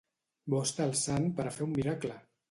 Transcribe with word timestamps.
Bo 0.53 0.61
està 0.67 0.87
el 0.91 0.95
sant 1.01 1.27
per 1.41 1.45
a 1.49 1.51
fer 1.57 1.65
un 1.67 1.75
miracle! 1.81 2.17